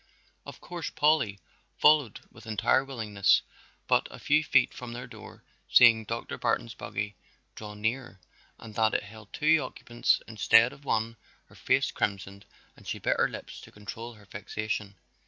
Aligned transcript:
Of 0.47 0.59
course 0.61 0.89
Polly 0.89 1.39
followed 1.77 2.21
with 2.31 2.47
entire 2.47 2.83
willingness, 2.83 3.43
but 3.87 4.07
a 4.09 4.17
few 4.17 4.43
feet 4.43 4.73
from 4.73 4.93
their 4.93 5.05
door, 5.05 5.43
seeing 5.69 6.05
Dr. 6.05 6.39
Barton's 6.39 6.73
buggy 6.73 7.17
draw 7.53 7.75
nearer 7.75 8.19
and 8.57 8.73
that 8.73 8.95
it 8.95 9.03
held 9.03 9.31
two 9.31 9.61
occupants 9.61 10.19
instead 10.27 10.73
of 10.73 10.85
one, 10.85 11.17
her 11.49 11.55
face 11.55 11.91
crimsoned 11.91 12.47
and 12.75 12.87
she 12.87 12.97
bit 12.97 13.17
her 13.17 13.29
lips 13.29 13.61
to 13.61 13.71
control 13.71 14.15
her 14.15 14.25
vexation. 14.25 14.95